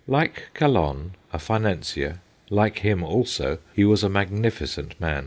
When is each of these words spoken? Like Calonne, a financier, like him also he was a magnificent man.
Like 0.07 0.49
Calonne, 0.55 1.11
a 1.31 1.37
financier, 1.37 2.21
like 2.49 2.79
him 2.79 3.03
also 3.03 3.59
he 3.75 3.83
was 3.85 4.03
a 4.03 4.09
magnificent 4.09 4.99
man. 4.99 5.19